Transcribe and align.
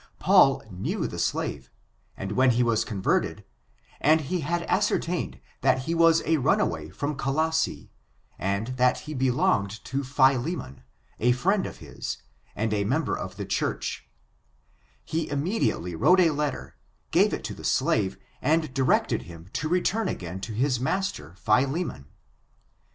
Paul 0.17 0.63
knew 0.71 1.05
the 1.05 1.19
slave, 1.19 1.69
and 2.17 2.31
when 2.31 2.49
he 2.49 2.63
was 2.63 2.83
converted, 2.83 3.45
and 3.99 4.19
he 4.19 4.39
had 4.39 4.63
ascertained 4.63 5.39
that 5.61 5.83
he 5.83 5.93
was 5.93 6.23
a 6.25 6.37
runaway 6.37 6.89
from 6.89 7.15
Coloa 7.15 7.53
se, 7.53 7.91
and 8.39 8.65
that 8.77 9.01
he 9.01 9.13
belonged 9.13 9.69
to 9.85 9.99
Phileman, 9.99 10.81
a 11.19 11.33
friend 11.33 11.67
of 11.67 11.77
his, 11.77 12.17
and 12.55 12.73
a 12.73 12.83
member 12.83 13.15
of 13.15 13.35
the 13.35 13.45
churchy 13.45 14.01
he 15.05 15.29
immediately 15.29 15.93
wrote 15.93 16.19
a 16.19 16.31
letter, 16.31 16.77
gave 17.11 17.31
it 17.31 17.43
to 17.43 17.53
the 17.53 17.63
slave, 17.63 18.17
and 18.41 18.73
directed 18.73 19.21
him 19.29 19.49
to 19.53 19.69
return 19.69 20.07
again 20.07 20.41
to 20.41 20.53
his 20.53 20.79
master, 20.79 21.35
Philemon. 21.37 22.07